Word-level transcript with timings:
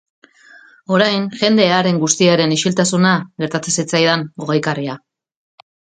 Orain 0.95 1.27
jende 1.41 1.67
haren 1.75 1.99
guztiaren 2.05 2.55
isiltasuna 2.57 3.11
gertatzen 3.45 3.77
zitzaidan 3.77 4.25
gogaikarria. 4.45 4.97